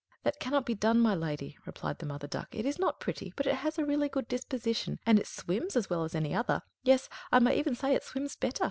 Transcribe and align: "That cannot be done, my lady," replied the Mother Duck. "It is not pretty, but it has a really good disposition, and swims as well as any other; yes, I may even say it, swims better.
"That 0.23 0.39
cannot 0.39 0.65
be 0.65 0.73
done, 0.73 0.99
my 0.99 1.13
lady," 1.13 1.59
replied 1.63 1.99
the 1.99 2.07
Mother 2.07 2.25
Duck. 2.25 2.55
"It 2.55 2.65
is 2.65 2.79
not 2.79 2.99
pretty, 2.99 3.33
but 3.35 3.45
it 3.45 3.53
has 3.57 3.77
a 3.77 3.85
really 3.85 4.09
good 4.09 4.27
disposition, 4.27 4.97
and 5.05 5.23
swims 5.27 5.75
as 5.75 5.91
well 5.91 6.03
as 6.03 6.15
any 6.15 6.33
other; 6.33 6.63
yes, 6.81 7.07
I 7.31 7.37
may 7.37 7.55
even 7.59 7.75
say 7.75 7.93
it, 7.93 8.03
swims 8.03 8.35
better. 8.35 8.59